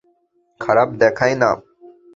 খারাপ 0.61 0.89
দেখায় 1.01 1.35
না? 1.41 1.49